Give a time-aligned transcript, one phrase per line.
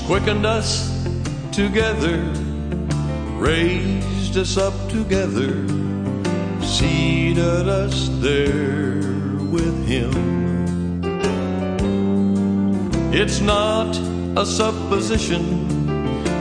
[0.00, 0.90] Quickened us
[1.52, 2.18] together,
[3.38, 5.52] raised us up together,
[6.62, 9.00] seated us there
[9.50, 10.12] with Him.
[13.12, 13.96] It's not
[14.36, 15.68] a supposition,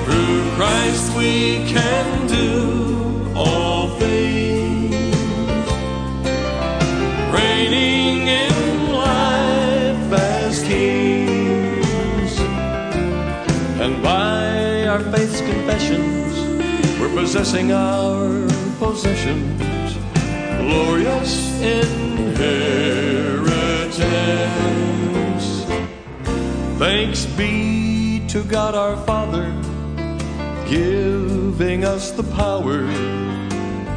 [0.06, 2.95] Through Christ we can do
[17.26, 19.98] possessing our possessions,
[20.62, 22.36] glorious inheritance.
[26.78, 29.52] Thanks be to God our Father,
[30.70, 32.86] giving us the power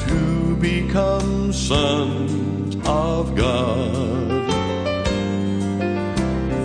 [0.07, 4.49] to become sons of God.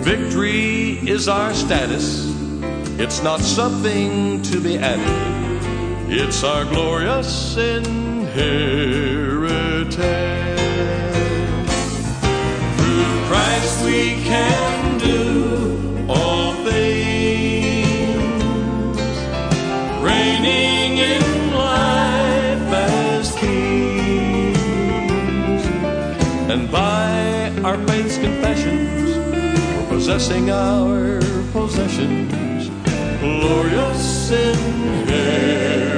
[0.02, 2.24] Victory is our status,
[2.98, 5.43] it's not something to be added,
[6.16, 8.24] it's our glorious inheritance.
[12.76, 17.96] Through Christ we can do all things,
[20.00, 24.54] reigning in life as kings.
[26.48, 29.16] And by our faith's confessions,
[29.76, 31.20] we're possessing our
[31.50, 32.70] possessions,
[33.20, 35.93] glorious inheritance.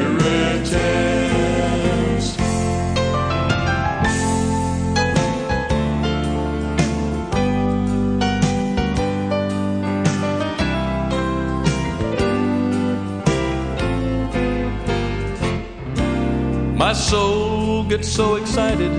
[16.86, 18.92] My soul gets so excited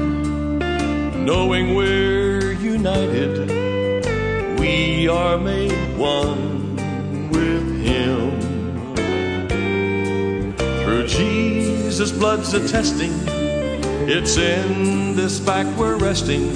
[1.15, 3.47] knowing we're united,
[4.59, 6.75] we are made one
[7.29, 8.41] with Him.
[10.83, 13.13] Through Jesus' blood's attesting,
[14.05, 16.51] it's in this fact we're resting,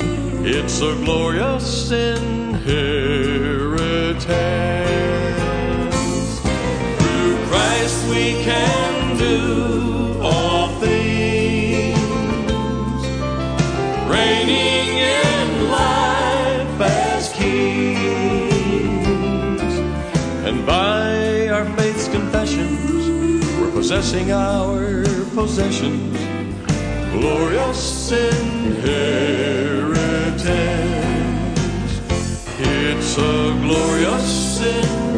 [0.45, 2.59] it's a glorious inheritance.
[6.99, 9.80] Through Christ we can do
[23.81, 25.03] possessing our
[25.33, 26.15] possessions,
[27.13, 28.91] glorious inheritance.
[32.59, 35.10] It's a glorious inheritance.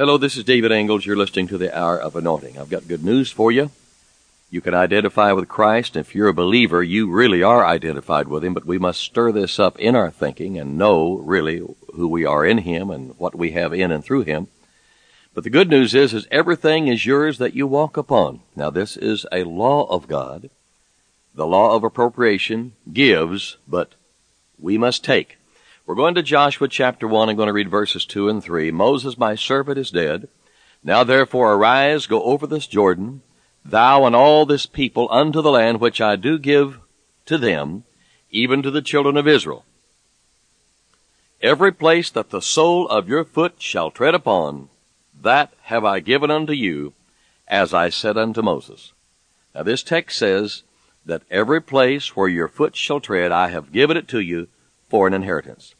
[0.00, 1.04] Hello, this is David Ingles.
[1.04, 2.56] You're listening to the Hour of Anointing.
[2.56, 3.70] I've got good news for you.
[4.50, 5.94] You can identify with Christ.
[5.94, 9.58] If you're a believer, you really are identified with Him, but we must stir this
[9.58, 11.58] up in our thinking and know really
[11.92, 14.48] who we are in Him and what we have in and through Him.
[15.34, 18.40] But the good news is, is everything is yours that you walk upon.
[18.56, 20.48] Now this is a law of God.
[21.34, 23.92] The law of appropriation gives, but
[24.58, 25.36] we must take.
[25.90, 27.28] We're going to Joshua chapter 1.
[27.28, 28.70] I'm going to read verses 2 and 3.
[28.70, 30.28] Moses, my servant, is dead.
[30.84, 33.22] Now therefore arise, go over this Jordan,
[33.64, 36.78] thou and all this people unto the land which I do give
[37.26, 37.82] to them,
[38.30, 39.64] even to the children of Israel.
[41.42, 44.68] Every place that the sole of your foot shall tread upon,
[45.20, 46.92] that have I given unto you,
[47.48, 48.92] as I said unto Moses.
[49.56, 50.62] Now this text says
[51.04, 54.46] that every place where your foot shall tread, I have given it to you
[54.88, 55.74] for an inheritance.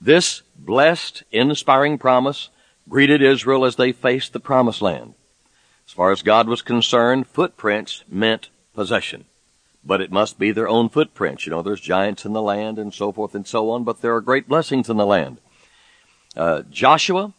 [0.00, 2.48] This blessed, inspiring promise
[2.88, 5.14] greeted Israel as they faced the promised land.
[5.86, 9.26] As far as God was concerned, footprints meant possession.
[9.84, 11.44] But it must be their own footprints.
[11.44, 14.14] You know, there's giants in the land and so forth and so on, but there
[14.14, 15.38] are great blessings in the land.
[16.36, 17.34] Uh, Joshua,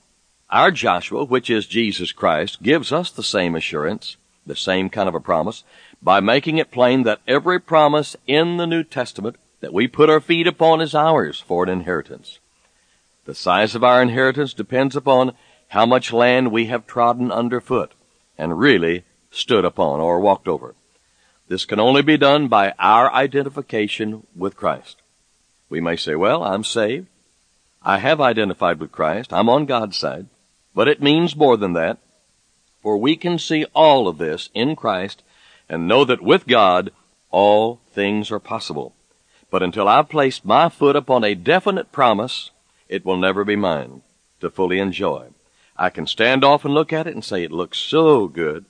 [0.49, 5.15] our Joshua, which is Jesus Christ, gives us the same assurance, the same kind of
[5.15, 5.63] a promise,
[6.01, 10.19] by making it plain that every promise in the New Testament that we put our
[10.19, 12.39] feet upon is ours for an inheritance.
[13.25, 15.33] The size of our inheritance depends upon
[15.69, 17.93] how much land we have trodden underfoot
[18.37, 20.75] and really stood upon or walked over.
[21.47, 25.01] This can only be done by our identification with Christ.
[25.69, 27.07] We may say, well, I'm saved.
[27.83, 29.31] I have identified with Christ.
[29.33, 30.27] I'm on God's side.
[30.73, 31.97] But it means more than that.
[32.81, 35.23] For we can see all of this in Christ
[35.69, 36.91] and know that with God,
[37.29, 38.93] all things are possible.
[39.49, 42.51] But until I've placed my foot upon a definite promise,
[42.91, 44.01] it will never be mine
[44.41, 45.29] to fully enjoy.
[45.77, 48.65] I can stand off and look at it and say it looks so good,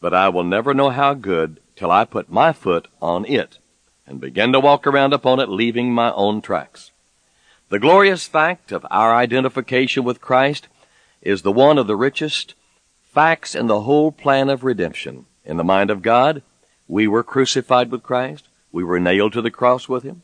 [0.00, 3.58] but I will never know how good till I put my foot on it
[4.06, 6.90] and begin to walk around upon it leaving my own tracks.
[7.68, 10.66] The glorious fact of our identification with Christ
[11.20, 12.54] is the one of the richest
[13.12, 15.26] facts in the whole plan of redemption.
[15.44, 16.42] In the mind of God,
[16.88, 18.48] we were crucified with Christ.
[18.72, 20.22] We were nailed to the cross with Him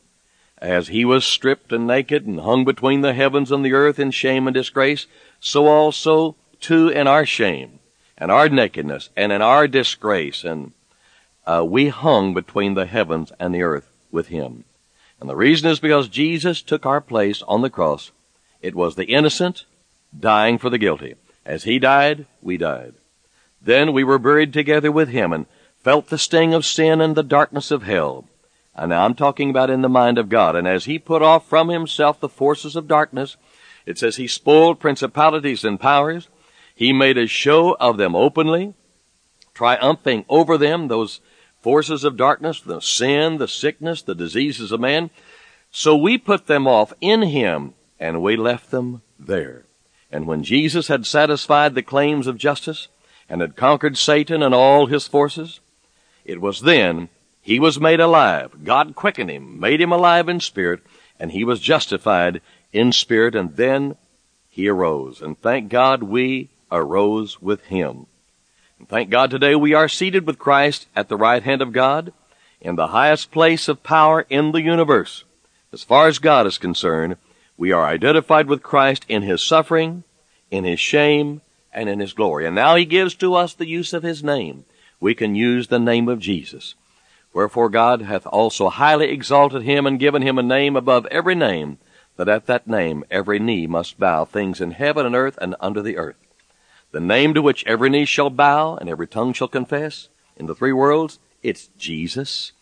[0.59, 4.11] as he was stripped and naked and hung between the heavens and the earth in
[4.11, 5.05] shame and disgrace,
[5.39, 7.79] so also too in our shame
[8.17, 10.71] and our nakedness and in our disgrace and
[11.45, 14.65] uh, we hung between the heavens and the earth with him.
[15.19, 18.11] And the reason is because Jesus took our place on the cross.
[18.61, 19.65] It was the innocent
[20.17, 21.15] dying for the guilty.
[21.45, 22.95] As he died, we died.
[23.61, 25.45] Then we were buried together with him and
[25.79, 28.25] felt the sting of sin and the darkness of hell.
[28.77, 30.55] And now I'm talking about in the mind of God.
[30.55, 33.35] And as he put off from himself the forces of darkness,
[33.85, 36.27] it says he spoiled principalities and powers.
[36.75, 38.75] He made a show of them openly,
[39.55, 41.21] triumphing over them, those
[41.59, 45.09] forces of darkness, the sin, the sickness, the diseases of man.
[45.71, 49.63] So we put them off in him and we left them there.
[50.11, 52.89] And when Jesus had satisfied the claims of justice
[53.27, 55.59] and had conquered Satan and all his forces,
[56.23, 57.09] it was then
[57.47, 58.65] he was made alive.
[58.65, 60.81] God quickened him, made him alive in spirit,
[61.17, 62.41] and he was justified
[62.73, 63.95] in spirit, and then
[64.49, 65.21] he arose.
[65.21, 68.07] And thank God we arose with him.
[68.77, 72.11] And thank God today we are seated with Christ at the right hand of God
[72.59, 75.23] in the highest place of power in the universe.
[75.71, 77.15] As far as God is concerned,
[77.55, 80.03] we are identified with Christ in his suffering,
[80.51, 81.39] in his shame,
[81.71, 82.45] and in his glory.
[82.45, 84.65] And now he gives to us the use of his name.
[84.99, 86.75] We can use the name of Jesus.
[87.33, 91.77] Wherefore God hath also highly exalted him and given him a name above every name,
[92.15, 95.81] that at that name every knee must bow, things in heaven and earth and under
[95.81, 96.17] the earth.
[96.91, 100.55] The name to which every knee shall bow and every tongue shall confess in the
[100.55, 102.53] three worlds, it's Jesus.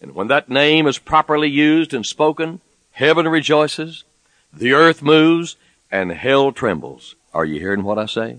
[0.00, 2.60] And when that name is properly used and spoken,
[2.92, 4.04] heaven rejoices,
[4.52, 5.56] the earth moves,
[5.90, 7.16] and hell trembles.
[7.32, 8.38] Are you hearing what I say?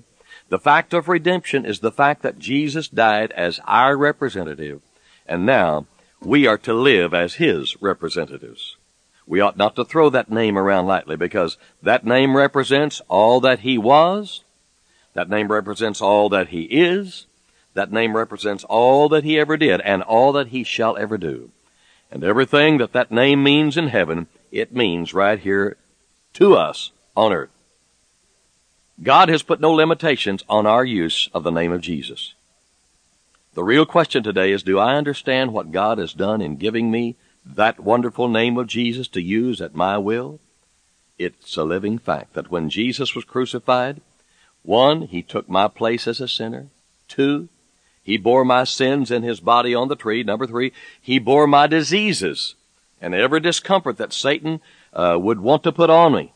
[0.50, 4.82] The fact of redemption is the fact that Jesus died as our representative
[5.32, 5.86] and now
[6.20, 8.76] we are to live as His representatives.
[9.26, 13.60] We ought not to throw that name around lightly because that name represents all that
[13.60, 14.42] He was.
[15.14, 17.28] That name represents all that He is.
[17.76, 21.52] That name represents all that He ever did and all that He shall ever do.
[22.12, 25.78] And everything that that name means in heaven, it means right here
[26.34, 27.50] to us on earth.
[29.02, 32.34] God has put no limitations on our use of the name of Jesus.
[33.54, 37.18] The real question today is do I understand what God has done in giving me
[37.46, 40.40] that wonderful name of Jesus to use at my will?
[41.20, 44.00] It's a living fact that when Jesus was crucified,
[44.64, 46.68] one, he took my place as a sinner.
[47.10, 47.50] Two,
[48.02, 50.24] he bore my sins in his body on the tree.
[50.24, 52.56] Number three, he bore my diseases
[53.02, 54.62] and every discomfort that Satan
[54.94, 56.32] uh, would want to put on me.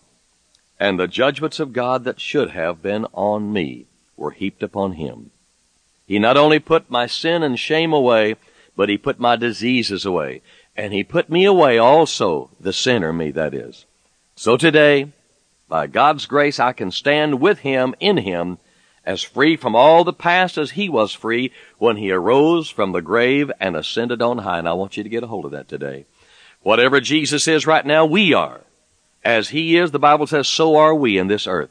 [0.77, 3.85] And the judgments of God that should have been on me
[4.17, 5.31] were heaped upon him.
[6.05, 8.35] He not only put my sin and shame away,
[8.75, 10.41] but he put my diseases away.
[10.75, 13.85] And he put me away also, the sinner, me that is.
[14.35, 15.13] So today,
[15.69, 18.57] by God's grace, I can stand with him, in him,
[19.05, 23.01] as free from all the past as he was free when he arose from the
[23.01, 24.59] grave and ascended on high.
[24.59, 26.05] And I want you to get a hold of that today.
[26.61, 28.61] Whatever Jesus is right now, we are.
[29.23, 31.69] As he is, the Bible says, so are we in this earth.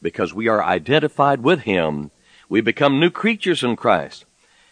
[0.00, 2.10] Because we are identified with him
[2.48, 4.24] we become new creatures in Christ.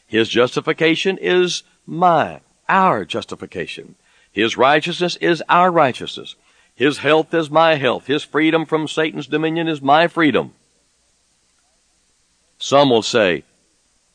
[0.06, 3.96] His justification is my our justification.
[4.30, 6.36] His righteousness is our righteousness.
[6.74, 8.06] His health is my health.
[8.06, 10.52] His freedom from Satan's dominion is my freedom.
[12.58, 13.44] Some will say,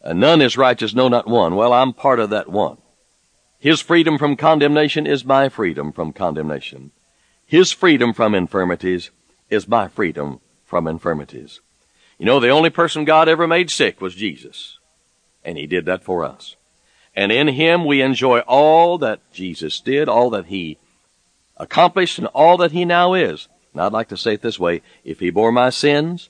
[0.04, 1.56] none is righteous, no, not one.
[1.56, 2.78] Well, I'm part of that one.
[3.60, 6.92] His freedom from condemnation is my freedom from condemnation.
[7.46, 9.12] His freedom from infirmities
[9.50, 11.62] is my freedom from infirmities.
[12.18, 14.80] You know, the only person God ever made sick was Jesus.
[15.46, 16.56] And He did that for us.
[17.16, 20.78] And in Him we enjoy all that Jesus did, all that He
[21.58, 23.48] accomplished, and all that He now is.
[23.74, 24.82] And I'd like to say it this way.
[25.04, 26.30] If He bore my sins,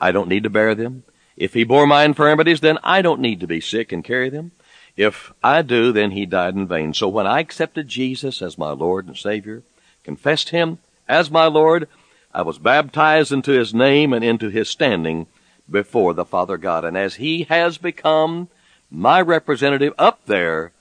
[0.00, 1.04] I don't need to bear them.
[1.36, 4.52] If He bore my infirmities, then I don't need to be sick and carry them.
[4.96, 6.94] If I do, then He died in vain.
[6.94, 9.62] So when I accepted Jesus as my Lord and Savior,
[10.04, 10.78] confessed Him
[11.08, 11.88] as my Lord,
[12.36, 15.26] I was baptized into his name and into his standing
[15.70, 16.84] before the Father God.
[16.84, 18.50] And as he has become
[18.90, 20.72] my representative up there,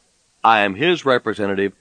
[0.43, 1.71] I am his representative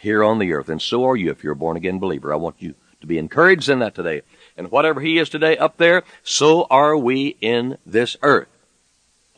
[0.00, 0.68] here on the earth.
[0.68, 2.32] And so are you if you're a born again believer.
[2.32, 4.22] I want you to be encouraged in that today.
[4.56, 8.48] And whatever he is today up there, so are we in this earth.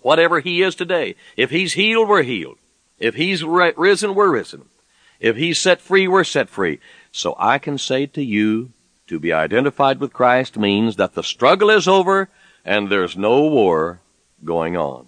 [0.01, 1.15] Whatever he is today.
[1.37, 2.57] If he's healed, we're healed.
[2.99, 4.65] If he's risen, we're risen.
[5.21, 6.81] If he's set free, we're set free.
[7.13, 8.71] So I can say to you
[9.07, 12.29] to be identified with Christ means that the struggle is over
[12.65, 14.01] and there's no war
[14.45, 15.07] going on.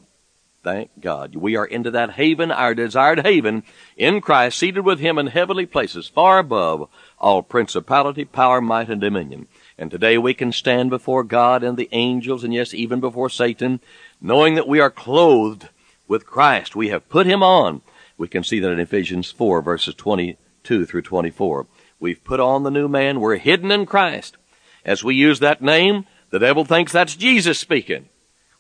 [0.63, 1.37] Thank God.
[1.37, 3.63] We are into that haven, our desired haven,
[3.97, 6.89] in Christ, seated with Him in heavenly places, far above
[7.21, 9.47] all principality, power, might, and dominion.
[9.79, 13.79] And today we can stand before God and the angels, and yes, even before Satan,
[14.21, 15.69] knowing that we are clothed
[16.09, 16.75] with Christ.
[16.75, 17.83] We have put Him on.
[18.19, 21.69] We can see that in Ephesians 4 verses 22 through 24.
[21.99, 23.21] We've put on the new man.
[23.21, 24.37] We're hidden in Christ.
[24.85, 28.09] As we use that name, the devil thinks that's Jesus speaking.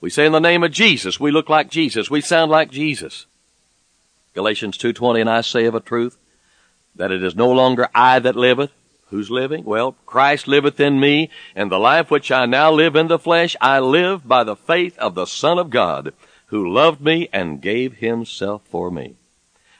[0.00, 3.26] We say in the name of Jesus, we look like Jesus, we sound like Jesus.
[4.34, 6.18] Galatians 2:20 and I say of a truth
[6.94, 8.70] that it is no longer I that liveth,
[9.08, 9.64] who's living?
[9.64, 13.56] Well, Christ liveth in me, and the life which I now live in the flesh,
[13.60, 16.12] I live by the faith of the Son of God,
[16.46, 19.14] who loved me and gave himself for me.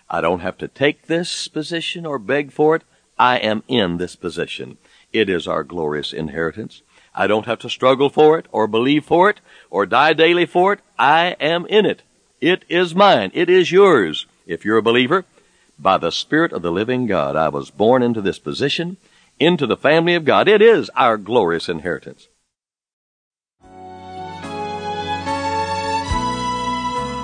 [0.08, 2.82] I don't have to take this position or beg for it.
[3.18, 4.78] I am in this position.
[5.12, 6.82] It is our glorious inheritance.
[7.14, 10.74] I don't have to struggle for it or believe for it or die daily for
[10.74, 10.80] it.
[10.98, 12.02] I am in it.
[12.40, 13.30] It is mine.
[13.32, 14.26] It is yours.
[14.46, 15.24] If you're a believer,
[15.78, 18.98] by the Spirit of the living God, I was born into this position,
[19.40, 20.48] into the family of God.
[20.48, 22.28] It is our glorious inheritance.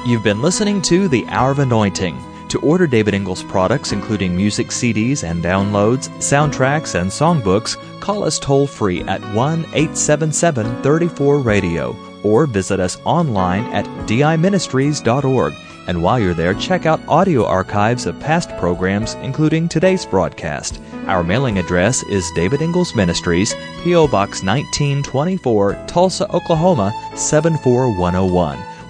[0.04, 2.31] You've been listening to The Hour of Anointing.
[2.52, 8.38] To order David Ingles products, including music CDs and downloads, soundtracks, and songbooks, call us
[8.38, 15.54] toll free at 1 877 34 Radio or visit us online at diministries.org.
[15.88, 20.78] And while you're there, check out audio archives of past programs, including today's broadcast.
[21.06, 24.08] Our mailing address is David Ingles Ministries, P.O.
[24.08, 28.71] Box 1924, Tulsa, Oklahoma 74101.